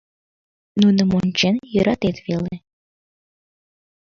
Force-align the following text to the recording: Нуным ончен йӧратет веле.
Нуным 0.81 1.09
ончен 1.19 1.55
йӧратет 1.73 2.17
веле. 2.27 2.55